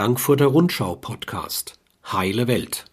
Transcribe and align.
Frankfurter 0.00 0.46
Rundschau 0.46 0.96
Podcast 0.96 1.78
Heile 2.10 2.48
Welt. 2.48 2.86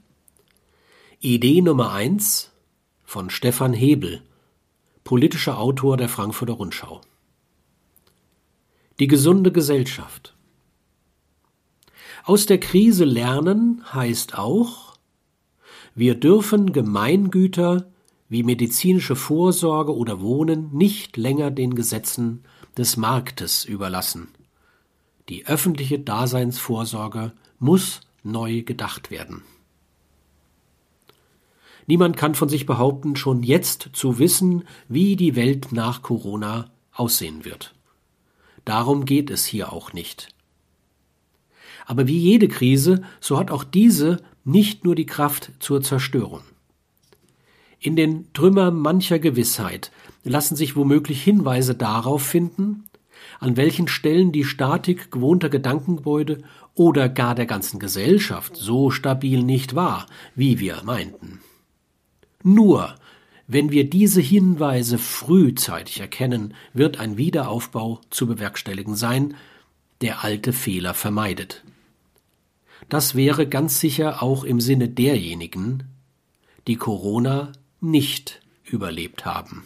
Idee 1.22 1.62
Nummer 1.62 1.94
eins 1.94 2.52
von 3.06 3.30
Stefan 3.30 3.72
Hebel, 3.72 4.24
politischer 5.06 5.58
Autor 5.58 5.96
der 5.96 6.10
Frankfurter 6.10 6.56
Rundschau. 6.56 7.00
Die 9.00 9.08
gesunde 9.08 9.54
Gesellschaft. 9.54 10.36
Aus 12.26 12.46
der 12.46 12.60
Krise 12.60 13.06
lernen 13.06 13.86
heißt 13.94 14.38
auch, 14.38 14.98
wir 15.96 16.16
dürfen 16.16 16.74
Gemeingüter 16.74 17.90
wie 18.28 18.44
medizinische 18.44 19.16
Vorsorge 19.16 19.96
oder 19.96 20.20
Wohnen 20.20 20.76
nicht 20.76 21.16
länger 21.16 21.52
den 21.52 21.74
Gesetzen 21.74 22.44
des 22.78 22.98
Marktes 22.98 23.64
überlassen. 23.64 24.28
Die 25.30 25.46
öffentliche 25.46 26.00
Daseinsvorsorge 26.00 27.34
muss 27.60 28.02
neu 28.24 28.62
gedacht 28.62 29.12
werden. 29.12 29.44
Niemand 31.86 32.18
kann 32.18 32.36
von 32.36 32.50
sich 32.50 32.66
behaupten, 32.66 33.16
schon 33.16 33.44
jetzt 33.44 33.90
zu 33.94 34.20
wissen, 34.20 34.64
wie 34.90 35.16
die 35.16 35.36
Welt 35.36 35.72
nach 35.72 36.02
Corona 36.02 36.70
aussehen 36.94 37.46
wird. 37.46 37.74
Darum 38.66 39.06
geht 39.06 39.30
es 39.30 39.46
hier 39.46 39.72
auch 39.72 39.94
nicht. 39.94 40.30
Aber 41.86 42.08
wie 42.08 42.18
jede 42.18 42.50
Krise, 42.50 43.02
so 43.22 43.38
hat 43.38 43.50
auch 43.50 43.64
diese 43.64 44.22
nicht 44.44 44.84
nur 44.84 44.96
die 44.96 45.06
Kraft 45.06 45.52
zur 45.60 45.82
Zerstörung. 45.82 46.42
In 47.80 47.96
den 47.96 48.34
Trümmern 48.34 48.76
mancher 48.78 49.20
Gewissheit 49.20 49.92
lassen 50.24 50.58
sich 50.58 50.76
womöglich 50.76 51.24
Hinweise 51.24 51.76
darauf 51.76 52.24
finden, 52.24 52.84
an 53.40 53.58
welchen 53.58 53.88
Stellen 53.88 54.32
die 54.32 54.44
Statik 54.44 55.12
gewohnter 55.12 55.50
Gedankengebäude 55.50 56.44
oder 56.74 57.10
gar 57.10 57.36
der 57.36 57.46
ganzen 57.46 57.80
Gesellschaft 57.80 58.56
so 58.56 58.92
stabil 58.92 59.44
nicht 59.44 59.76
war, 59.76 60.06
wie 60.36 60.60
wir 60.60 60.82
meinten. 60.84 61.42
Nur 62.44 62.96
wenn 63.48 63.72
wir 63.72 63.90
diese 63.90 64.20
Hinweise 64.20 64.98
frühzeitig 64.98 66.02
erkennen, 66.02 66.54
wird 66.74 67.00
ein 67.00 67.18
Wiederaufbau 67.18 68.02
zu 68.10 68.28
bewerkstelligen 68.28 68.96
sein, 68.96 69.36
der 70.02 70.24
alte 70.24 70.52
Fehler 70.52 70.94
vermeidet. 70.94 71.64
Das 72.90 73.16
wäre 73.16 73.48
ganz 73.48 73.80
sicher 73.80 74.22
auch 74.22 74.44
im 74.44 74.60
Sinne 74.60 74.90
derjenigen, 74.90 75.84
die 76.68 76.76
Corona 76.76 77.54
nicht 77.80 78.42
überlebt 78.66 79.26
haben. 79.26 79.64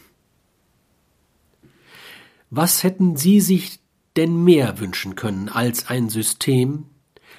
Was 2.53 2.83
hätten 2.83 3.15
Sie 3.15 3.39
sich 3.39 3.79
denn 4.17 4.43
mehr 4.43 4.79
wünschen 4.81 5.15
können 5.15 5.47
als 5.47 5.87
ein 5.87 6.09
System, 6.09 6.85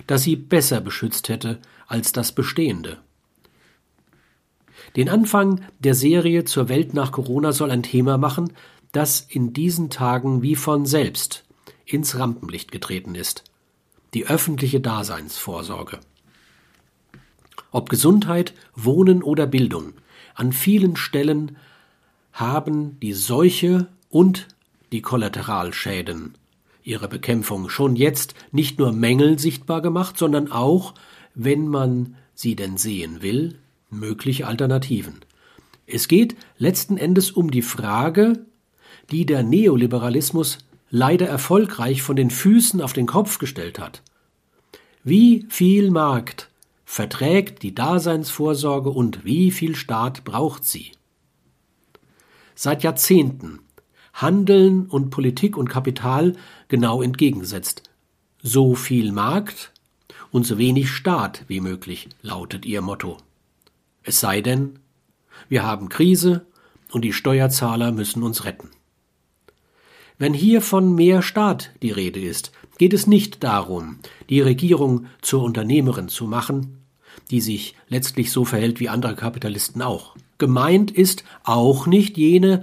das 0.06 0.22
Sie 0.22 0.36
besser 0.36 0.80
beschützt 0.80 1.28
hätte 1.28 1.60
als 1.86 2.12
das 2.12 2.32
bestehende? 2.32 2.98
Den 4.96 5.10
Anfang 5.10 5.60
der 5.80 5.94
Serie 5.94 6.44
zur 6.44 6.70
Welt 6.70 6.94
nach 6.94 7.12
Corona 7.12 7.52
soll 7.52 7.70
ein 7.70 7.82
Thema 7.82 8.16
machen, 8.16 8.54
das 8.92 9.20
in 9.20 9.52
diesen 9.52 9.90
Tagen 9.90 10.40
wie 10.40 10.56
von 10.56 10.86
selbst 10.86 11.44
ins 11.84 12.18
Rampenlicht 12.18 12.72
getreten 12.72 13.14
ist. 13.14 13.44
Die 14.14 14.26
öffentliche 14.26 14.80
Daseinsvorsorge. 14.80 16.00
Ob 17.70 17.90
Gesundheit, 17.90 18.54
Wohnen 18.74 19.22
oder 19.22 19.46
Bildung, 19.46 19.92
an 20.34 20.52
vielen 20.52 20.96
Stellen 20.96 21.58
haben 22.32 22.98
die 23.00 23.12
Seuche 23.12 23.88
und 24.08 24.48
die 24.92 25.02
Kollateralschäden 25.02 26.34
ihrer 26.84 27.08
Bekämpfung 27.08 27.68
schon 27.68 27.96
jetzt 27.96 28.34
nicht 28.50 28.78
nur 28.78 28.92
Mängel 28.92 29.38
sichtbar 29.38 29.82
gemacht, 29.82 30.18
sondern 30.18 30.50
auch, 30.50 30.94
wenn 31.34 31.68
man 31.68 32.16
sie 32.34 32.56
denn 32.56 32.76
sehen 32.76 33.22
will, 33.22 33.58
mögliche 33.90 34.46
Alternativen. 34.46 35.20
Es 35.86 36.08
geht 36.08 36.36
letzten 36.58 36.96
Endes 36.96 37.30
um 37.30 37.50
die 37.50 37.62
Frage, 37.62 38.44
die 39.10 39.26
der 39.26 39.42
Neoliberalismus 39.42 40.58
leider 40.90 41.26
erfolgreich 41.26 42.02
von 42.02 42.16
den 42.16 42.30
Füßen 42.30 42.80
auf 42.80 42.92
den 42.92 43.06
Kopf 43.06 43.38
gestellt 43.38 43.78
hat. 43.78 44.02
Wie 45.04 45.46
viel 45.48 45.90
Markt 45.90 46.50
verträgt 46.84 47.62
die 47.62 47.74
Daseinsvorsorge 47.74 48.90
und 48.90 49.24
wie 49.24 49.50
viel 49.50 49.74
Staat 49.74 50.24
braucht 50.24 50.64
sie? 50.64 50.92
Seit 52.54 52.82
Jahrzehnten 52.82 53.60
Handeln 54.12 54.86
und 54.86 55.10
Politik 55.10 55.56
und 55.56 55.68
Kapital 55.68 56.34
genau 56.68 57.02
entgegengesetzt. 57.02 57.82
So 58.42 58.74
viel 58.74 59.12
Markt 59.12 59.72
und 60.30 60.46
so 60.46 60.58
wenig 60.58 60.90
Staat 60.90 61.44
wie 61.48 61.60
möglich 61.60 62.08
lautet 62.22 62.66
ihr 62.66 62.82
Motto. 62.82 63.18
Es 64.02 64.20
sei 64.20 64.40
denn, 64.40 64.78
wir 65.48 65.62
haben 65.62 65.88
Krise 65.88 66.46
und 66.90 67.02
die 67.04 67.12
Steuerzahler 67.12 67.92
müssen 67.92 68.22
uns 68.22 68.44
retten. 68.44 68.70
Wenn 70.18 70.34
hier 70.34 70.60
von 70.60 70.94
mehr 70.94 71.22
Staat 71.22 71.70
die 71.82 71.90
Rede 71.90 72.20
ist, 72.20 72.52
geht 72.78 72.92
es 72.92 73.06
nicht 73.06 73.42
darum, 73.42 73.98
die 74.28 74.40
Regierung 74.40 75.06
zur 75.20 75.42
Unternehmerin 75.42 76.08
zu 76.08 76.26
machen, 76.26 76.78
die 77.30 77.40
sich 77.40 77.74
letztlich 77.88 78.30
so 78.30 78.44
verhält 78.44 78.80
wie 78.80 78.88
andere 78.88 79.16
Kapitalisten 79.16 79.82
auch. 79.82 80.16
Gemeint 80.38 80.90
ist 80.90 81.24
auch 81.44 81.86
nicht 81.86 82.16
jene 82.18 82.62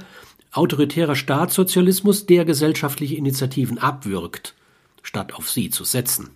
autoritärer 0.51 1.15
Staatssozialismus, 1.15 2.25
der 2.25 2.45
gesellschaftliche 2.45 3.15
Initiativen 3.15 3.77
abwürgt, 3.77 4.55
statt 5.03 5.33
auf 5.33 5.49
sie 5.49 5.69
zu 5.69 5.83
setzen. 5.83 6.31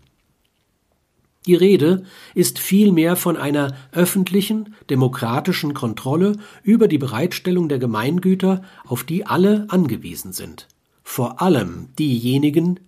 Die 1.45 1.55
Rede 1.55 2.05
ist 2.35 2.57
vielmehr 2.57 3.15
von 3.15 3.35
einer 3.35 3.75
öffentlichen, 3.91 4.75
demokratischen 4.89 5.73
Kontrolle 5.73 6.37
über 6.63 6.87
die 6.87 6.97
Bereitstellung 6.97 7.67
der 7.67 7.79
Gemeingüter, 7.79 8.63
auf 8.85 9.03
die 9.03 9.25
alle 9.25 9.65
angewiesen 9.69 10.31
sind, 10.31 10.67
vor 11.03 11.41
allem 11.41 11.89
diejenigen, 11.99 12.79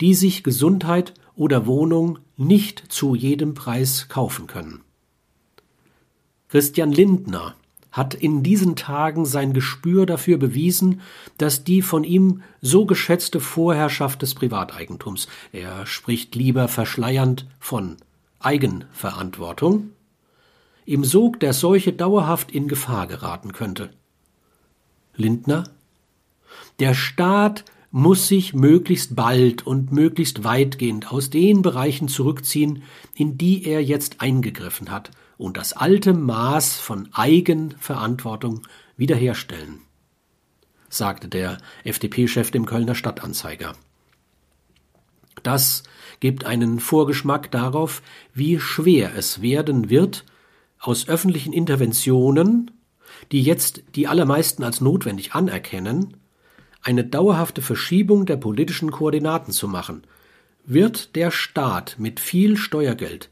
die 0.00 0.12
sich 0.12 0.42
Gesundheit 0.42 1.14
oder 1.34 1.66
Wohnung 1.66 2.18
nicht 2.36 2.84
zu 2.88 3.14
jedem 3.14 3.54
Preis 3.54 4.08
kaufen 4.08 4.46
können. 4.46 4.82
Christian 6.48 6.92
Lindner 6.92 7.54
hat 7.90 8.14
in 8.14 8.42
diesen 8.42 8.76
Tagen 8.76 9.24
sein 9.24 9.52
Gespür 9.52 10.06
dafür 10.06 10.38
bewiesen, 10.38 11.00
dass 11.38 11.64
die 11.64 11.82
von 11.82 12.04
ihm 12.04 12.42
so 12.60 12.86
geschätzte 12.86 13.40
Vorherrschaft 13.40 14.22
des 14.22 14.34
Privateigentums, 14.34 15.28
er 15.52 15.86
spricht 15.86 16.34
lieber 16.34 16.68
verschleiernd 16.68 17.46
von 17.58 17.96
Eigenverantwortung, 18.40 19.90
im 20.84 21.04
Sog 21.04 21.40
der 21.40 21.52
Seuche 21.52 21.92
dauerhaft 21.92 22.50
in 22.50 22.68
Gefahr 22.68 23.06
geraten 23.06 23.52
könnte. 23.52 23.90
Lindner? 25.14 25.64
Der 26.78 26.94
Staat 26.94 27.64
muss 27.90 28.28
sich 28.28 28.54
möglichst 28.54 29.16
bald 29.16 29.66
und 29.66 29.92
möglichst 29.92 30.44
weitgehend 30.44 31.10
aus 31.10 31.30
den 31.30 31.62
Bereichen 31.62 32.08
zurückziehen, 32.08 32.82
in 33.14 33.38
die 33.38 33.64
er 33.64 33.82
jetzt 33.82 34.20
eingegriffen 34.20 34.90
hat, 34.90 35.10
und 35.38 35.56
das 35.56 35.72
alte 35.72 36.12
Maß 36.12 36.76
von 36.76 37.08
Eigenverantwortung 37.12 38.66
wiederherstellen, 38.96 39.80
sagte 40.90 41.28
der 41.28 41.58
FDP-Chef 41.84 42.50
dem 42.50 42.66
Kölner 42.66 42.96
Stadtanzeiger. 42.96 43.74
Das 45.44 45.84
gibt 46.18 46.44
einen 46.44 46.80
Vorgeschmack 46.80 47.50
darauf, 47.52 48.02
wie 48.34 48.58
schwer 48.58 49.14
es 49.16 49.40
werden 49.40 49.88
wird, 49.88 50.24
aus 50.80 51.08
öffentlichen 51.08 51.52
Interventionen, 51.52 52.72
die 53.30 53.42
jetzt 53.42 53.82
die 53.94 54.08
allermeisten 54.08 54.64
als 54.64 54.80
notwendig 54.80 55.34
anerkennen, 55.34 56.16
eine 56.82 57.04
dauerhafte 57.04 57.62
Verschiebung 57.62 58.26
der 58.26 58.36
politischen 58.36 58.90
Koordinaten 58.90 59.52
zu 59.52 59.68
machen, 59.68 60.02
wird 60.64 61.14
der 61.16 61.30
Staat 61.30 61.96
mit 61.98 62.20
viel 62.20 62.56
Steuergeld 62.56 63.30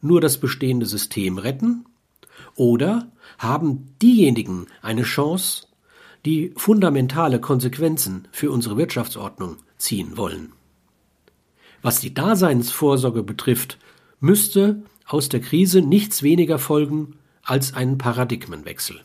nur 0.00 0.20
das 0.20 0.38
bestehende 0.38 0.86
System 0.86 1.38
retten? 1.38 1.84
Oder 2.54 3.10
haben 3.38 3.94
diejenigen 4.00 4.66
eine 4.82 5.02
Chance, 5.02 5.66
die 6.24 6.52
fundamentale 6.56 7.40
Konsequenzen 7.40 8.28
für 8.32 8.50
unsere 8.50 8.76
Wirtschaftsordnung 8.76 9.56
ziehen 9.78 10.16
wollen? 10.16 10.52
Was 11.82 12.00
die 12.00 12.14
Daseinsvorsorge 12.14 13.22
betrifft, 13.22 13.78
müsste 14.20 14.82
aus 15.06 15.28
der 15.28 15.40
Krise 15.40 15.82
nichts 15.82 16.22
weniger 16.22 16.58
folgen 16.58 17.14
als 17.42 17.74
ein 17.74 17.96
Paradigmenwechsel. 17.96 19.00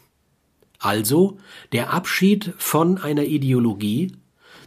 Also 0.80 1.38
der 1.74 1.94
Abschied 1.94 2.54
von 2.58 2.98
einer 2.98 3.26
Ideologie, 3.26 4.14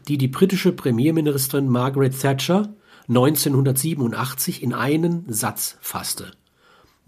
die 0.07 0.17
die 0.17 0.29
britische 0.29 0.71
Premierministerin 0.71 1.69
Margaret 1.69 2.19
Thatcher 2.19 2.73
1987 3.09 4.63
in 4.63 4.73
einen 4.73 5.25
Satz 5.33 5.77
fasste. 5.81 6.33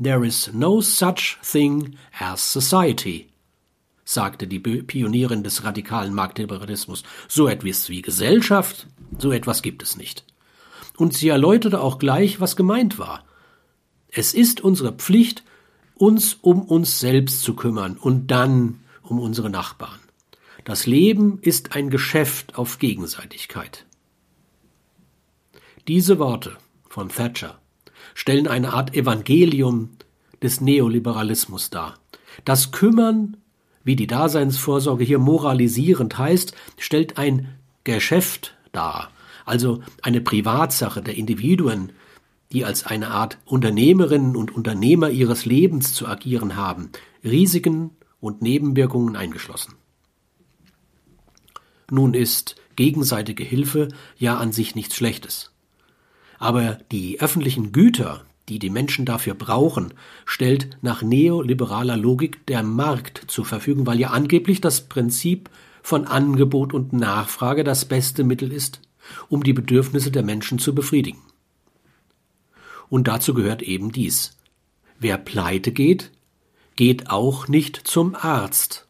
There 0.03 0.27
is 0.27 0.53
no 0.53 0.81
such 0.81 1.39
thing 1.43 1.97
as 2.19 2.53
society, 2.53 3.29
sagte 4.05 4.47
die 4.47 4.59
Pionierin 4.61 5.43
des 5.43 5.65
radikalen 5.65 6.13
Marktliberalismus. 6.15 7.03
So 7.29 7.49
etwas 7.49 7.89
wie 7.89 8.03
Gesellschaft, 8.03 8.87
so 9.19 9.33
etwas 9.33 9.63
gibt 9.63 9.83
es 9.83 9.97
nicht. 9.97 10.27
und 10.97 11.15
sie 11.15 11.29
erläuterte 11.29 11.81
auch 11.81 11.99
gleich, 11.99 12.41
was 12.41 12.57
gemeint 12.57 12.99
war. 12.99 13.25
Es 14.09 14.35
ist 14.35 14.61
unsere 14.61 14.93
Pflicht, 14.93 15.43
uns 15.95 16.35
um 16.41 16.63
uns 16.63 17.01
selbst 17.01 17.43
zu 17.43 17.55
kümmern 17.55 17.97
und 17.97 18.29
dann 18.29 18.81
um 19.03 19.19
unsere 19.19 19.51
Nachbarn. 19.51 20.01
Das 20.65 20.87
Leben 20.87 21.39
ist 21.43 21.77
ein 21.77 21.91
Geschäft 21.91 22.57
auf 22.59 22.79
Gegenseitigkeit. 22.79 23.87
Diese 25.89 26.19
Worte 26.19 26.57
von 26.89 27.11
Thatcher 27.11 27.61
stellen 28.15 28.49
eine 28.49 28.73
Art 28.73 28.97
Evangelium 28.97 29.91
des 30.43 30.61
Neoliberalismus 30.61 31.71
dar. 31.71 31.95
Das 32.45 32.73
Kümmern, 32.73 33.37
wie 33.85 33.95
die 33.95 34.09
Daseinsvorsorge 34.09 35.05
hier 35.05 35.21
moralisierend 35.21 36.19
heißt, 36.19 36.57
stellt 36.77 37.19
ein 37.19 37.55
Geschäft 37.85 38.57
dar, 38.73 39.13
also 39.45 39.81
eine 40.03 40.21
Privatsache 40.21 41.03
der 41.03 41.15
Individuen, 41.15 41.93
die 42.51 42.65
als 42.65 42.85
eine 42.85 43.13
Art 43.13 43.39
Unternehmerinnen 43.45 44.35
und 44.35 44.53
Unternehmer 44.53 45.11
ihres 45.11 45.45
Lebens 45.45 45.95
zu 45.95 46.09
agieren 46.09 46.57
haben, 46.57 46.91
Risiken 47.23 47.93
und 48.19 48.43
Nebenwirkungen 48.43 49.15
eingeschlossen. 49.15 49.75
Nun 51.93 52.13
ist 52.15 52.57
gegenseitige 52.75 53.45
Hilfe 53.45 53.89
ja 54.19 54.37
an 54.37 54.51
sich 54.51 54.75
nichts 54.75 54.97
Schlechtes. 54.97 55.53
Aber 56.39 56.79
die 56.93 57.21
öffentlichen 57.21 57.73
Güter, 57.73 58.25
die 58.49 58.59
die 58.59 58.71
Menschen 58.71 59.05
dafür 59.05 59.35
brauchen, 59.35 59.95
stellt 60.25 60.77
nach 60.83 61.03
neoliberaler 61.03 61.97
Logik 61.97 62.47
der 62.47 62.63
Markt 62.63 63.25
zur 63.27 63.45
Verfügung, 63.45 63.87
weil 63.87 63.99
ja 63.99 64.11
angeblich 64.11 64.61
das 64.61 64.83
Prinzip 64.89 65.51
von 65.83 66.07
Angebot 66.07 66.75
und 66.75 66.93
Nachfrage 66.93 67.65
das 67.65 67.85
beste 67.85 68.25
Mittel 68.25 68.53
ist, 68.53 68.81
um 69.29 69.43
die 69.43 69.53
Bedürfnisse 69.53 70.11
der 70.11 70.23
Menschen 70.23 70.59
zu 70.59 70.75
befriedigen. 70.75 71.23
Und 72.89 73.09
dazu 73.09 73.35
gehört 73.35 73.63
eben 73.63 73.93
dies. 73.93 74.37
Wer 74.99 75.19
pleite 75.19 75.73
geht, 75.73 76.13
geht 76.77 77.11
auch 77.11 77.49
nicht 77.49 77.77
zum 77.77 78.15
Arzt. 78.15 78.87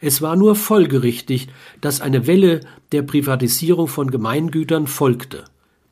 Es 0.00 0.20
war 0.20 0.36
nur 0.36 0.56
folgerichtig, 0.56 1.48
dass 1.80 2.00
eine 2.00 2.26
Welle 2.26 2.60
der 2.92 3.02
Privatisierung 3.02 3.88
von 3.88 4.10
Gemeingütern 4.10 4.86
folgte. 4.86 5.44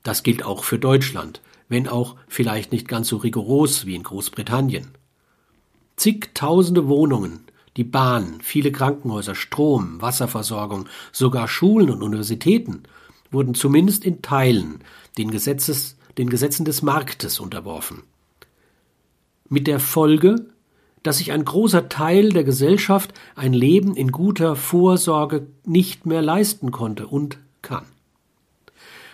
Das 0.09 0.23
gilt 0.23 0.43
auch 0.43 0.65
für 0.65 0.79
Deutschland, 0.79 1.43
wenn 1.69 1.87
auch 1.87 2.17
vielleicht 2.29 2.73
nicht 2.73 2.89
ganz 2.89 3.09
so 3.09 3.19
rigoros 3.19 3.85
wie 3.85 3.95
in 3.95 4.05
Großbritannien. 4.05 4.93
Zigtausende 5.97 6.89
Wohnungen, 6.89 7.41
die 7.77 7.85
Bahn, 7.85 8.39
viele 8.41 8.73
Krankenhäuser, 8.73 9.35
Strom, 9.35 10.01
Wasserversorgung, 10.01 10.89
sogar 11.13 11.47
Schulen 11.47 11.91
und 11.91 12.03
Universitäten 12.03 12.85
wurden 13.31 13.53
zumindest 13.53 14.03
in 14.03 14.23
Teilen 14.23 14.79
den, 15.19 15.31
Gesetzes, 15.31 15.99
den 16.17 16.31
Gesetzen 16.31 16.65
des 16.65 16.81
Marktes 16.81 17.39
unterworfen. 17.39 18.05
Mit 19.51 19.67
der 19.67 19.79
Folge, 19.79 20.47
dass 21.03 21.19
sich 21.19 21.33
ein 21.33 21.45
großer 21.45 21.91
Teil 21.91 22.31
der 22.31 22.45
Gesellschaft 22.45 23.13
ein 23.37 23.53
Leben 23.53 23.95
in 23.95 24.11
guter 24.11 24.57
Vorsorge 24.57 25.49
nicht 25.67 26.07
mehr 26.07 26.23
leisten 26.23 26.71
konnte 26.71 27.07
und 27.07 27.39
kann. 27.61 27.85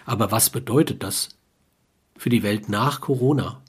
Aber 0.05 0.31
was 0.31 0.51
bedeutet 0.51 1.03
das 1.03 1.31
für 2.17 2.29
die 2.29 2.43
Welt 2.43 2.69
nach 2.69 3.01
Corona? 3.01 3.63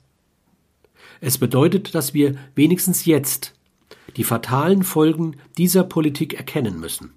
Es 1.20 1.38
bedeutet, 1.38 1.94
dass 1.94 2.14
wir 2.14 2.36
wenigstens 2.54 3.04
jetzt 3.04 3.54
die 4.16 4.24
fatalen 4.24 4.82
Folgen 4.82 5.36
dieser 5.58 5.84
Politik 5.84 6.34
erkennen 6.34 6.78
müssen. 6.78 7.12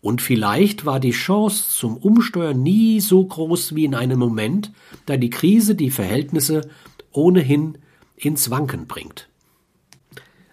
Und 0.00 0.22
vielleicht 0.22 0.84
war 0.84 1.00
die 1.00 1.10
Chance 1.10 1.70
zum 1.70 1.96
Umsteuern 1.96 2.62
nie 2.62 3.00
so 3.00 3.24
groß 3.24 3.74
wie 3.74 3.84
in 3.84 3.94
einem 3.94 4.18
Moment, 4.18 4.72
da 5.06 5.16
die 5.16 5.30
Krise 5.30 5.74
die 5.74 5.90
Verhältnisse 5.90 6.68
ohnehin 7.12 7.78
ins 8.16 8.50
Wanken 8.50 8.86
bringt. 8.86 9.28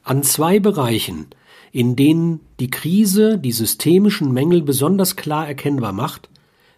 An 0.04 0.24
zwei 0.24 0.60
Bereichen, 0.60 1.28
in 1.72 1.96
denen 1.96 2.40
die 2.60 2.70
Krise 2.70 3.38
die 3.38 3.52
systemischen 3.52 4.32
Mängel 4.32 4.62
besonders 4.62 5.16
klar 5.16 5.48
erkennbar 5.48 5.94
macht, 5.94 6.30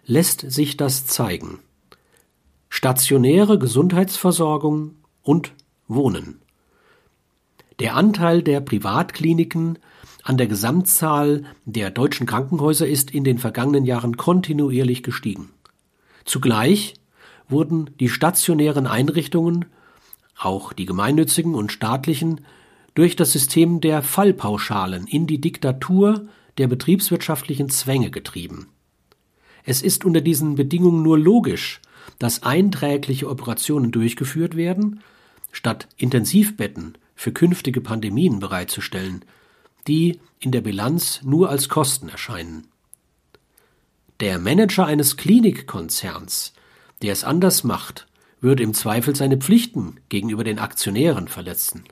lässt 0.08 0.50
sich 0.50 0.78
das 0.78 1.06
zeigen. 1.06 1.60
Stationäre 2.70 3.58
Gesundheitsversorgung 3.58 4.96
und 5.22 5.52
Wohnen. 5.86 6.40
Der 7.78 7.94
Anteil 7.94 8.42
der 8.42 8.60
Privatkliniken 8.60 9.78
an 10.22 10.38
der 10.38 10.46
Gesamtzahl 10.46 11.44
der 11.66 11.90
deutschen 11.90 12.26
Krankenhäuser 12.26 12.88
ist 12.88 13.10
in 13.10 13.22
den 13.22 13.38
vergangenen 13.38 13.84
Jahren 13.84 14.16
kontinuierlich 14.16 15.02
gestiegen. 15.02 15.50
Zugleich 16.24 16.94
wurden 17.48 17.90
die 18.00 18.08
stationären 18.08 18.86
Einrichtungen, 18.86 19.66
auch 20.38 20.72
die 20.72 20.86
gemeinnützigen 20.86 21.54
und 21.54 21.70
staatlichen, 21.70 22.40
durch 22.94 23.14
das 23.14 23.32
System 23.32 23.82
der 23.82 24.02
Fallpauschalen 24.02 25.06
in 25.06 25.26
die 25.26 25.40
Diktatur 25.40 26.28
der 26.56 26.66
betriebswirtschaftlichen 26.66 27.68
Zwänge 27.68 28.10
getrieben. 28.10 28.68
Es 29.68 29.82
ist 29.82 30.06
unter 30.06 30.22
diesen 30.22 30.54
Bedingungen 30.54 31.02
nur 31.02 31.18
logisch, 31.18 31.82
dass 32.18 32.42
einträgliche 32.42 33.28
Operationen 33.28 33.92
durchgeführt 33.92 34.56
werden, 34.56 35.02
statt 35.52 35.88
Intensivbetten 35.98 36.96
für 37.14 37.32
künftige 37.32 37.82
Pandemien 37.82 38.38
bereitzustellen, 38.38 39.26
die 39.86 40.20
in 40.40 40.52
der 40.52 40.62
Bilanz 40.62 41.20
nur 41.22 41.50
als 41.50 41.68
Kosten 41.68 42.08
erscheinen. 42.08 42.66
Der 44.20 44.38
Manager 44.38 44.86
eines 44.86 45.18
Klinikkonzerns, 45.18 46.54
der 47.02 47.12
es 47.12 47.22
anders 47.22 47.62
macht, 47.62 48.06
würde 48.40 48.62
im 48.62 48.72
Zweifel 48.72 49.14
seine 49.14 49.36
Pflichten 49.36 50.00
gegenüber 50.08 50.44
den 50.44 50.60
Aktionären 50.60 51.28
verletzen. 51.28 51.84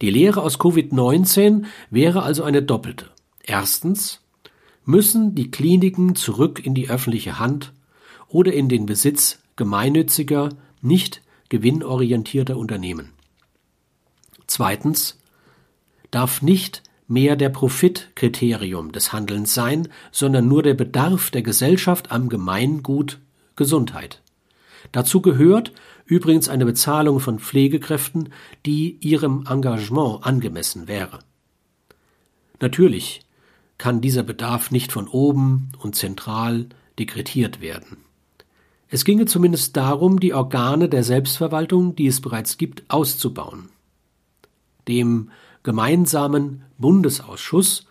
Die 0.00 0.08
Lehre 0.08 0.40
aus 0.40 0.58
Covid-19 0.58 1.66
wäre 1.90 2.22
also 2.22 2.44
eine 2.44 2.62
doppelte. 2.62 3.10
Erstens, 3.42 4.22
müssen 4.88 5.34
die 5.34 5.50
Kliniken 5.50 6.14
zurück 6.14 6.64
in 6.64 6.74
die 6.74 6.88
öffentliche 6.88 7.38
Hand 7.38 7.74
oder 8.26 8.54
in 8.54 8.70
den 8.70 8.86
Besitz 8.86 9.38
gemeinnütziger, 9.56 10.48
nicht 10.80 11.20
gewinnorientierter 11.50 12.56
Unternehmen. 12.56 13.12
Zweitens 14.46 15.18
darf 16.10 16.40
nicht 16.40 16.82
mehr 17.06 17.36
der 17.36 17.50
Profit 17.50 18.12
Kriterium 18.14 18.90
des 18.90 19.12
Handelns 19.12 19.52
sein, 19.52 19.88
sondern 20.10 20.48
nur 20.48 20.62
der 20.62 20.72
Bedarf 20.72 21.30
der 21.30 21.42
Gesellschaft 21.42 22.10
am 22.10 22.30
Gemeingut 22.30 23.18
Gesundheit. 23.56 24.22
Dazu 24.90 25.20
gehört 25.20 25.74
übrigens 26.06 26.48
eine 26.48 26.64
Bezahlung 26.64 27.20
von 27.20 27.38
Pflegekräften, 27.38 28.30
die 28.64 28.96
ihrem 29.00 29.44
Engagement 29.46 30.24
angemessen 30.24 30.88
wäre. 30.88 31.18
Natürlich 32.58 33.20
kann 33.78 34.00
dieser 34.00 34.24
Bedarf 34.24 34.70
nicht 34.70 34.92
von 34.92 35.08
oben 35.08 35.70
und 35.78 35.94
zentral 35.94 36.66
dekretiert 36.98 37.60
werden. 37.60 37.98
Es 38.88 39.04
ginge 39.04 39.26
zumindest 39.26 39.76
darum, 39.76 40.18
die 40.18 40.34
Organe 40.34 40.88
der 40.88 41.04
Selbstverwaltung, 41.04 41.94
die 41.94 42.06
es 42.06 42.20
bereits 42.20 42.58
gibt, 42.58 42.84
auszubauen. 42.88 43.68
Dem 44.88 45.30
gemeinsamen 45.62 46.62
Bundesausschuss, 46.78 47.86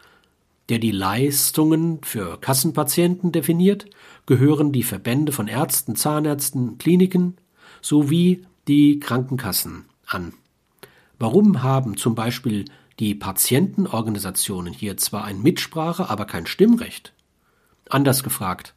der 0.69 0.79
die 0.79 0.91
Leistungen 0.91 1.99
für 2.01 2.39
Kassenpatienten 2.39 3.31
definiert, 3.31 3.85
gehören 4.25 4.71
die 4.71 4.83
Verbände 4.83 5.31
von 5.31 5.47
Ärzten, 5.47 5.95
Zahnärzten, 5.95 6.77
Kliniken 6.79 7.37
sowie 7.81 8.45
die 8.67 8.99
Krankenkassen 8.99 9.85
an. 10.05 10.33
Warum 11.19 11.63
haben 11.63 11.97
zum 11.97 12.15
Beispiel 12.15 12.65
die 12.99 13.15
Patientenorganisationen 13.15 14.73
hier 14.73 14.97
zwar 14.97 15.23
ein 15.23 15.41
Mitsprache, 15.41 16.09
aber 16.09 16.25
kein 16.25 16.47
Stimmrecht. 16.47 17.13
Anders 17.89 18.23
gefragt, 18.23 18.73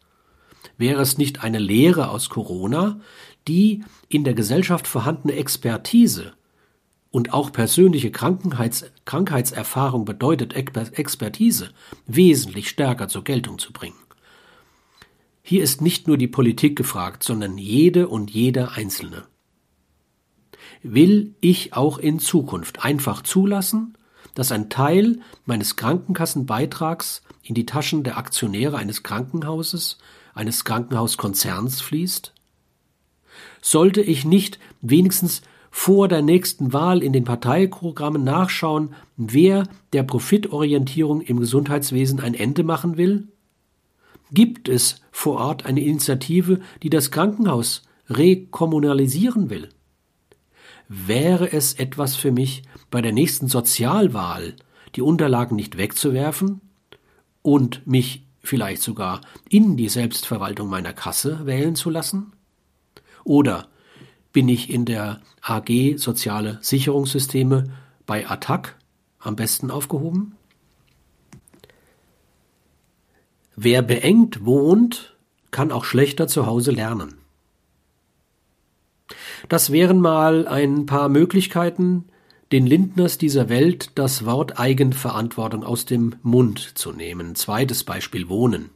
wäre 0.77 1.01
es 1.01 1.19
nicht 1.19 1.43
eine 1.43 1.59
Lehre 1.59 2.11
aus 2.11 2.29
Corona, 2.29 3.01
die 3.49 3.83
in 4.09 4.25
der 4.25 4.35
Gesellschaft 4.35 4.87
vorhandene 4.87 5.35
Expertise 5.35 6.35
und 7.11 7.33
auch 7.33 7.53
persönliche 7.53 8.11
Krankheits 8.11 8.85
Krankheitserfahrung 9.05 10.05
bedeutet 10.05 10.55
Expertise 10.55 11.71
wesentlich 12.07 12.69
stärker 12.69 13.09
zur 13.09 13.25
Geltung 13.25 13.59
zu 13.59 13.73
bringen. 13.73 13.97
Hier 15.43 15.63
ist 15.63 15.81
nicht 15.81 16.07
nur 16.07 16.17
die 16.17 16.29
Politik 16.29 16.77
gefragt, 16.77 17.25
sondern 17.25 17.59
jede 17.59 18.07
und 18.09 18.31
jeder 18.31 18.73
Einzelne. 18.73 19.25
Will 20.83 21.35
ich 21.41 21.75
auch 21.75 21.99
in 21.99 22.21
Zukunft 22.21 22.85
einfach 22.85 23.23
zulassen, 23.23 23.97
dass 24.35 24.53
ein 24.53 24.69
Teil 24.69 25.21
meines 25.45 25.77
Krankenkassenbeitrags 25.77 27.23
in 27.43 27.55
die 27.55 27.67
Taschen 27.67 28.03
der 28.03 28.17
Aktionäre 28.17 28.77
eines 28.77 29.03
Krankenhauses, 29.03 29.99
eines 30.35 30.65
Krankenhauskonzerns 30.65 31.81
fließt? 31.81 32.33
Sollte 33.61 34.01
ich 34.01 34.25
nicht 34.25 34.59
wenigstens 34.81 35.43
vor 35.71 36.09
der 36.09 36.23
nächsten 36.23 36.73
Wahl 36.73 37.03
in 37.03 37.13
den 37.13 37.25
Parteiprogrammen 37.25 38.25
nachschauen, 38.25 38.95
wer 39.17 39.69
der 39.93 40.03
Profitorientierung 40.03 41.21
im 41.21 41.39
Gesundheitswesen 41.39 42.21
ein 42.21 42.35
Ende 42.35 42.65
machen 42.65 42.97
will? 42.97 43.29
Gibt 44.33 44.69
es 44.69 45.01
vor 45.11 45.39
Ort 45.39 45.67
eine 45.67 45.81
Initiative, 45.81 46.61
die 46.83 46.91
das 46.91 47.11
Krankenhaus 47.11 47.83
rekommunalisieren 48.09 49.51
will? 49.51 49.69
Wäre 50.93 51.53
es 51.53 51.75
etwas 51.75 52.17
für 52.17 52.33
mich, 52.33 52.65
bei 52.91 53.01
der 53.01 53.13
nächsten 53.13 53.47
Sozialwahl 53.47 54.57
die 54.97 55.03
Unterlagen 55.03 55.55
nicht 55.55 55.79
wegzuwerfen 55.79 56.61
und 57.43 57.87
mich 57.87 58.27
vielleicht 58.41 58.83
sogar 58.83 59.21
in 59.49 59.77
die 59.77 59.89
Selbstverwaltung 59.89 60.69
meiner 60.69 60.93
Kasse 60.93 61.47
wählen 61.47 61.77
zu 61.77 61.91
lassen? 61.91 62.33
Oder 63.23 63.69
bin 64.33 64.49
ich 64.49 64.69
in 64.69 64.85
der 64.85 65.21
AG 65.43 65.97
Soziale 65.97 66.59
Sicherungssysteme 66.61 67.71
bei 68.05 68.29
ATTAC 68.29 68.77
am 69.21 69.37
besten 69.37 69.71
aufgehoben? 69.71 70.35
Wer 73.55 73.83
beengt 73.83 74.45
wohnt, 74.45 75.17
kann 75.53 75.71
auch 75.71 75.85
schlechter 75.85 76.27
zu 76.27 76.47
Hause 76.47 76.73
lernen. 76.73 77.20
Das 79.51 79.73
wären 79.73 79.99
mal 79.99 80.47
ein 80.47 80.87
paar 80.87 81.09
Möglichkeiten, 81.09 82.05
den 82.53 82.69
Lindners 82.69 83.19
dieser 83.19 83.49
Welt 83.49 83.91
das 83.97 84.25
Wort 84.25 84.61
Eigenverantwortung 84.61 85.65
aus 85.65 85.85
dem 85.85 86.15
Mund 86.23 86.79
zu 86.79 86.93
nehmen. 86.93 87.35
Zweites 87.35 87.83
Beispiel 87.83 88.29
Wohnen. 88.29 88.71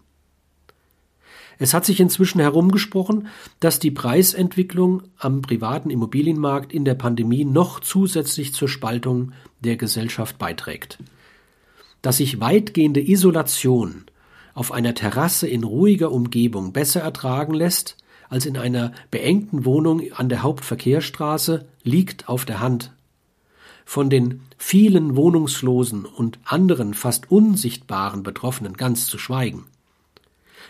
Es 1.61 1.75
hat 1.75 1.85
sich 1.85 2.01
inzwischen 2.01 2.41
herumgesprochen, 2.41 3.29
dass 3.61 3.79
die 3.79 3.93
Preisentwicklung 3.93 5.05
am 5.17 5.43
privaten 5.43 5.91
Immobilienmarkt 5.91 6.73
in 6.73 6.85
der 6.85 6.97
Pandemie 6.97 7.45
noch 7.45 7.79
zusätzlich 7.79 8.53
zur 8.53 8.67
Spaltung 8.69 9.31
der 9.61 9.77
Gesellschaft 9.77 10.39
beiträgt. 10.39 10.99
Dass 12.03 12.17
sich 12.17 12.41
weitgehende 12.41 13.01
Isolation 13.01 14.07
auf 14.55 14.73
einer 14.73 14.97
Terrasse 14.97 15.47
in 15.47 15.63
ruhiger 15.63 16.11
Umgebung 16.11 16.73
besser 16.73 17.03
ertragen 17.03 17.55
lässt 17.55 17.97
als 18.35 18.47
in 18.47 18.59
einer 18.59 18.91
beengten 19.13 19.65
Wohnung 19.65 20.03
an 20.13 20.29
der 20.29 20.43
Hauptverkehrsstraße, 20.43 21.67
liegt 21.85 22.29
auf 22.29 22.45
der 22.45 22.59
Hand. 22.59 22.91
Von 23.85 24.11
den 24.11 24.41
vielen 24.59 25.15
Wohnungslosen 25.15 26.05
und 26.05 26.41
anderen 26.45 26.95
fast 26.95 27.31
unsichtbaren 27.31 28.25
Betroffenen 28.25 28.73
ganz 28.73 29.07
zu 29.07 29.19
schweigen. 29.19 29.67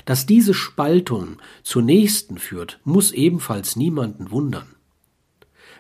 Dass 0.04 0.26
diese 0.26 0.52
Spaltung 0.52 1.38
zur 1.62 1.80
nächsten 1.80 2.37
führt, 2.37 2.80
muss 2.85 3.12
ebenfalls 3.12 3.76
niemanden 3.76 4.30
wundern. 4.30 4.66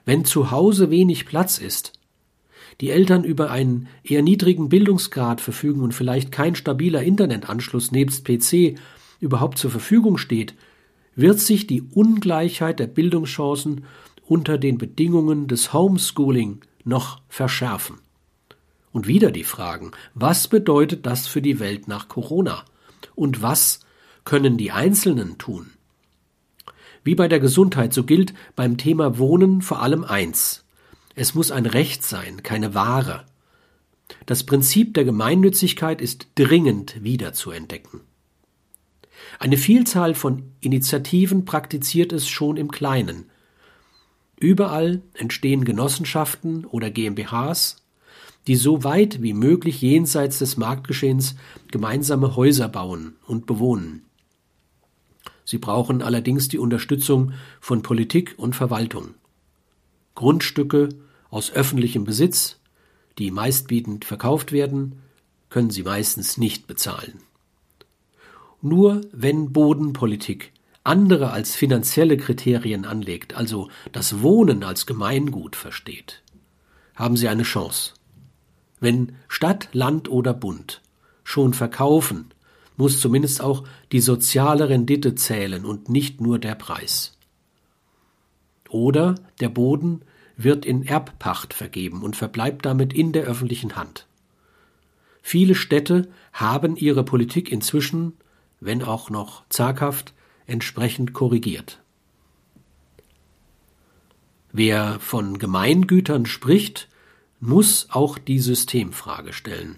Wenn 0.06 0.24
zu 0.24 0.50
Hause 0.50 0.88
wenig 0.88 1.26
Platz 1.26 1.58
ist, 1.58 1.92
die 2.80 2.88
Eltern 2.88 3.24
über 3.24 3.50
einen 3.50 3.88
eher 4.02 4.22
niedrigen 4.22 4.70
Bildungsgrad 4.70 5.42
verfügen 5.42 5.82
und 5.82 5.92
vielleicht 5.92 6.32
kein 6.32 6.54
stabiler 6.54 7.02
Internetanschluss 7.02 7.92
nebst 7.92 8.24
PC 8.24 8.78
überhaupt 9.20 9.58
zur 9.58 9.70
Verfügung 9.70 10.16
steht, 10.16 10.54
wird 11.16 11.40
sich 11.40 11.66
die 11.66 11.82
Ungleichheit 11.82 12.78
der 12.80 12.86
Bildungschancen 12.86 13.84
unter 14.26 14.58
den 14.58 14.78
Bedingungen 14.78 15.48
des 15.48 15.72
Homeschooling 15.72 16.60
noch 16.84 17.20
verschärfen. 17.28 17.98
Und 18.92 19.06
wieder 19.06 19.30
die 19.30 19.44
Fragen, 19.44 19.90
was 20.14 20.48
bedeutet 20.48 21.04
das 21.06 21.26
für 21.26 21.42
die 21.42 21.58
Welt 21.58 21.88
nach 21.88 22.08
Corona? 22.08 22.64
Und 23.14 23.42
was 23.42 23.80
können 24.24 24.56
die 24.56 24.70
Einzelnen 24.70 25.36
tun? 25.38 25.72
Wie 27.02 27.14
bei 27.14 27.28
der 27.28 27.40
Gesundheit, 27.40 27.92
so 27.92 28.04
gilt 28.04 28.32
beim 28.56 28.78
Thema 28.78 29.18
Wohnen 29.18 29.62
vor 29.62 29.82
allem 29.82 30.04
eins. 30.04 30.64
Es 31.14 31.34
muss 31.34 31.50
ein 31.50 31.66
Recht 31.66 32.02
sein, 32.02 32.42
keine 32.42 32.74
Ware. 32.74 33.24
Das 34.26 34.44
Prinzip 34.44 34.94
der 34.94 35.04
Gemeinnützigkeit 35.04 36.00
ist 36.00 36.28
dringend 36.34 37.02
wiederzuentdecken. 37.02 38.00
Eine 39.38 39.56
Vielzahl 39.56 40.14
von 40.14 40.42
Initiativen 40.60 41.44
praktiziert 41.44 42.12
es 42.12 42.28
schon 42.28 42.56
im 42.56 42.70
Kleinen, 42.70 43.26
Überall 44.44 45.02
entstehen 45.14 45.64
Genossenschaften 45.64 46.64
oder 46.64 46.90
GmbHs, 46.90 47.76
die 48.46 48.56
so 48.56 48.84
weit 48.84 49.22
wie 49.22 49.32
möglich 49.32 49.80
jenseits 49.80 50.38
des 50.40 50.56
Marktgeschehens 50.56 51.36
gemeinsame 51.70 52.36
Häuser 52.36 52.68
bauen 52.68 53.16
und 53.26 53.46
bewohnen. 53.46 54.04
Sie 55.44 55.58
brauchen 55.58 56.02
allerdings 56.02 56.48
die 56.48 56.58
Unterstützung 56.58 57.32
von 57.60 57.82
Politik 57.82 58.34
und 58.36 58.56
Verwaltung. 58.56 59.14
Grundstücke 60.14 60.90
aus 61.30 61.50
öffentlichem 61.50 62.04
Besitz, 62.04 62.58
die 63.18 63.30
meistbietend 63.30 64.04
verkauft 64.04 64.52
werden, 64.52 65.00
können 65.48 65.70
sie 65.70 65.82
meistens 65.82 66.38
nicht 66.38 66.66
bezahlen. 66.66 67.20
Nur 68.64 69.02
wenn 69.12 69.52
Bodenpolitik 69.52 70.54
andere 70.84 71.32
als 71.32 71.54
finanzielle 71.54 72.16
Kriterien 72.16 72.86
anlegt, 72.86 73.34
also 73.34 73.68
das 73.92 74.22
Wohnen 74.22 74.64
als 74.64 74.86
Gemeingut 74.86 75.54
versteht, 75.54 76.22
haben 76.94 77.18
Sie 77.18 77.28
eine 77.28 77.42
Chance. 77.42 77.92
Wenn 78.80 79.16
Stadt, 79.28 79.68
Land 79.74 80.08
oder 80.08 80.32
Bund 80.32 80.80
schon 81.24 81.52
verkaufen, 81.52 82.32
muss 82.78 83.02
zumindest 83.02 83.42
auch 83.42 83.64
die 83.92 84.00
soziale 84.00 84.70
Rendite 84.70 85.14
zählen 85.14 85.66
und 85.66 85.90
nicht 85.90 86.22
nur 86.22 86.38
der 86.38 86.54
Preis. 86.54 87.18
Oder 88.70 89.16
der 89.40 89.50
Boden 89.50 90.00
wird 90.38 90.64
in 90.64 90.86
Erbpacht 90.86 91.52
vergeben 91.52 92.02
und 92.02 92.16
verbleibt 92.16 92.64
damit 92.64 92.94
in 92.94 93.12
der 93.12 93.24
öffentlichen 93.24 93.76
Hand. 93.76 94.06
Viele 95.20 95.54
Städte 95.54 96.08
haben 96.32 96.76
ihre 96.76 97.04
Politik 97.04 97.52
inzwischen, 97.52 98.14
wenn 98.64 98.82
auch 98.82 99.10
noch 99.10 99.44
zaghaft, 99.48 100.14
entsprechend 100.46 101.12
korrigiert. 101.12 101.82
Wer 104.52 105.00
von 105.00 105.38
Gemeingütern 105.38 106.26
spricht, 106.26 106.88
muss 107.40 107.88
auch 107.90 108.18
die 108.18 108.38
Systemfrage 108.38 109.32
stellen. 109.32 109.76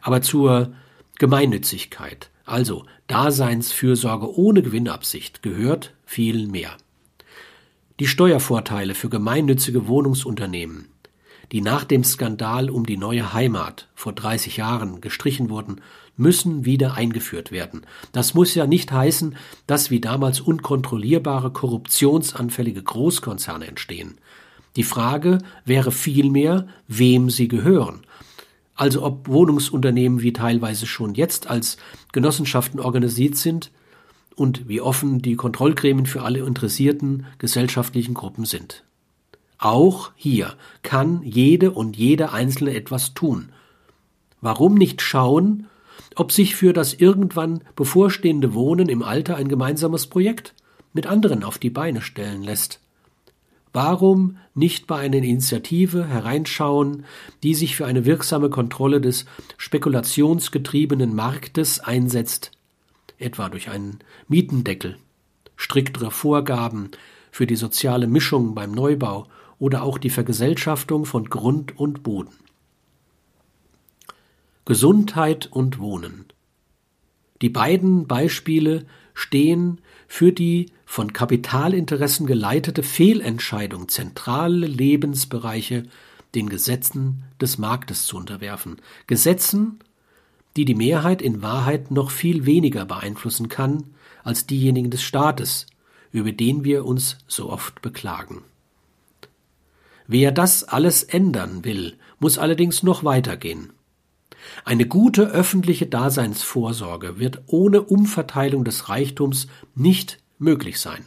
Aber 0.00 0.22
zur 0.22 0.74
Gemeinnützigkeit, 1.18 2.30
also 2.44 2.86
Daseinsfürsorge 3.06 4.34
ohne 4.38 4.62
Gewinnabsicht, 4.62 5.42
gehört 5.42 5.94
viel 6.04 6.46
mehr. 6.46 6.76
Die 8.00 8.06
Steuervorteile 8.06 8.94
für 8.94 9.08
gemeinnützige 9.08 9.86
Wohnungsunternehmen, 9.86 10.88
die 11.52 11.60
nach 11.60 11.84
dem 11.84 12.04
Skandal 12.04 12.70
um 12.70 12.86
die 12.86 12.96
neue 12.96 13.32
Heimat 13.32 13.88
vor 13.94 14.12
30 14.12 14.56
Jahren 14.56 15.00
gestrichen 15.00 15.50
wurden, 15.50 15.80
müssen 16.16 16.64
wieder 16.64 16.94
eingeführt 16.94 17.50
werden. 17.50 17.82
Das 18.12 18.34
muss 18.34 18.54
ja 18.54 18.66
nicht 18.66 18.92
heißen, 18.92 19.36
dass 19.66 19.90
wie 19.90 20.00
damals 20.00 20.40
unkontrollierbare 20.40 21.50
korruptionsanfällige 21.50 22.82
Großkonzerne 22.82 23.66
entstehen. 23.66 24.18
Die 24.76 24.84
Frage 24.84 25.38
wäre 25.64 25.92
vielmehr, 25.92 26.66
wem 26.88 27.30
sie 27.30 27.48
gehören. 27.48 28.02
Also 28.74 29.04
ob 29.04 29.28
Wohnungsunternehmen 29.28 30.20
wie 30.20 30.32
teilweise 30.32 30.86
schon 30.86 31.14
jetzt 31.14 31.48
als 31.48 31.76
Genossenschaften 32.12 32.80
organisiert 32.80 33.36
sind 33.36 33.70
und 34.34 34.68
wie 34.68 34.80
offen 34.80 35.22
die 35.22 35.36
Kontrollgremien 35.36 36.06
für 36.06 36.22
alle 36.22 36.40
interessierten 36.40 37.26
gesellschaftlichen 37.38 38.14
Gruppen 38.14 38.44
sind. 38.44 38.84
Auch 39.58 40.12
hier 40.16 40.54
kann 40.82 41.22
jede 41.22 41.70
und 41.70 41.96
jeder 41.96 42.32
Einzelne 42.32 42.74
etwas 42.74 43.14
tun. 43.14 43.52
Warum 44.40 44.74
nicht 44.74 45.00
schauen, 45.00 45.68
ob 46.16 46.32
sich 46.32 46.54
für 46.56 46.72
das 46.72 46.94
irgendwann 46.94 47.62
bevorstehende 47.76 48.54
Wohnen 48.54 48.88
im 48.88 49.02
Alter 49.02 49.36
ein 49.36 49.48
gemeinsames 49.48 50.06
Projekt 50.06 50.54
mit 50.92 51.06
anderen 51.06 51.44
auf 51.44 51.58
die 51.58 51.70
Beine 51.70 52.02
stellen 52.02 52.42
lässt. 52.42 52.80
Warum 53.72 54.38
nicht 54.54 54.86
bei 54.86 54.98
einer 54.98 55.16
Initiative 55.16 56.06
hereinschauen, 56.06 57.04
die 57.42 57.54
sich 57.54 57.74
für 57.74 57.86
eine 57.86 58.04
wirksame 58.04 58.48
Kontrolle 58.48 59.00
des 59.00 59.24
spekulationsgetriebenen 59.56 61.14
Marktes 61.14 61.80
einsetzt, 61.80 62.52
etwa 63.18 63.48
durch 63.48 63.70
einen 63.70 63.98
Mietendeckel, 64.28 64.96
striktere 65.56 66.12
Vorgaben 66.12 66.92
für 67.32 67.48
die 67.48 67.56
soziale 67.56 68.06
Mischung 68.06 68.54
beim 68.54 68.70
Neubau 68.70 69.26
oder 69.58 69.82
auch 69.82 69.98
die 69.98 70.10
Vergesellschaftung 70.10 71.04
von 71.04 71.28
Grund 71.30 71.78
und 71.78 72.02
Boden. 72.02 72.34
Gesundheit 74.64 75.46
und 75.50 75.78
Wohnen. 75.78 76.26
Die 77.42 77.50
beiden 77.50 78.06
Beispiele 78.06 78.86
stehen 79.12 79.80
für 80.08 80.32
die 80.32 80.66
von 80.86 81.12
Kapitalinteressen 81.12 82.26
geleitete 82.26 82.82
Fehlentscheidung, 82.82 83.88
zentrale 83.88 84.66
Lebensbereiche 84.66 85.84
den 86.34 86.48
Gesetzen 86.48 87.24
des 87.40 87.58
Marktes 87.58 88.06
zu 88.06 88.16
unterwerfen. 88.16 88.80
Gesetzen, 89.06 89.78
die 90.56 90.64
die 90.64 90.74
Mehrheit 90.74 91.20
in 91.22 91.42
Wahrheit 91.42 91.90
noch 91.90 92.10
viel 92.10 92.46
weniger 92.46 92.84
beeinflussen 92.86 93.48
kann 93.48 93.84
als 94.22 94.46
diejenigen 94.46 94.90
des 94.90 95.02
Staates, 95.02 95.66
über 96.12 96.32
den 96.32 96.64
wir 96.64 96.84
uns 96.84 97.18
so 97.26 97.50
oft 97.50 97.82
beklagen. 97.82 98.42
Wer 100.06 100.32
das 100.32 100.64
alles 100.64 101.02
ändern 101.02 101.64
will, 101.64 101.96
muss 102.18 102.38
allerdings 102.38 102.82
noch 102.82 103.04
weitergehen. 103.04 103.72
Eine 104.64 104.86
gute 104.86 105.30
öffentliche 105.30 105.86
Daseinsvorsorge 105.86 107.18
wird 107.18 107.42
ohne 107.46 107.82
Umverteilung 107.82 108.64
des 108.64 108.88
Reichtums 108.88 109.46
nicht 109.74 110.20
möglich 110.38 110.80
sein. 110.80 111.04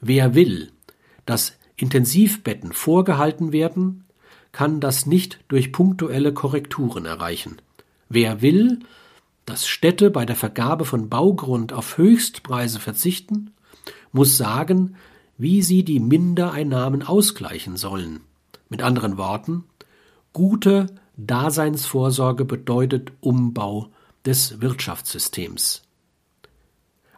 Wer 0.00 0.34
will, 0.34 0.70
dass 1.26 1.56
Intensivbetten 1.76 2.72
vorgehalten 2.72 3.52
werden, 3.52 4.04
kann 4.52 4.80
das 4.80 5.06
nicht 5.06 5.40
durch 5.48 5.72
punktuelle 5.72 6.32
Korrekturen 6.32 7.06
erreichen. 7.06 7.56
Wer 8.08 8.40
will, 8.40 8.80
dass 9.46 9.66
Städte 9.66 10.10
bei 10.10 10.24
der 10.24 10.36
Vergabe 10.36 10.84
von 10.84 11.08
Baugrund 11.08 11.72
auf 11.72 11.98
Höchstpreise 11.98 12.78
verzichten, 12.78 13.52
muss 14.12 14.36
sagen, 14.36 14.94
wie 15.36 15.62
sie 15.62 15.84
die 15.84 16.00
Mindereinnahmen 16.00 17.02
ausgleichen 17.02 17.76
sollen. 17.76 18.20
Mit 18.68 18.82
anderen 18.82 19.16
Worten, 19.16 19.64
gute 20.32 20.86
Daseinsvorsorge 21.16 22.44
bedeutet 22.44 23.12
Umbau 23.20 23.90
des 24.24 24.60
Wirtschaftssystems. 24.60 25.82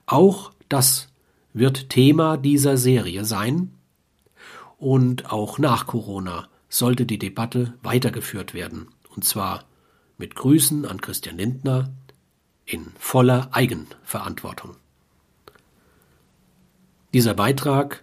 Auch 0.06 0.52
das 0.68 1.08
wird 1.52 1.88
Thema 1.88 2.36
dieser 2.36 2.76
Serie 2.76 3.24
sein 3.24 3.72
und 4.78 5.32
auch 5.32 5.58
nach 5.58 5.86
Corona 5.86 6.48
sollte 6.68 7.06
die 7.06 7.18
Debatte 7.18 7.74
weitergeführt 7.82 8.52
werden, 8.52 8.88
und 9.14 9.24
zwar 9.24 9.64
mit 10.18 10.34
Grüßen 10.34 10.84
an 10.84 11.00
Christian 11.00 11.38
Lindner 11.38 11.90
in 12.64 12.86
voller 12.98 13.48
Eigenverantwortung. 13.52 14.76
Dieser 17.14 17.34
Beitrag 17.34 18.02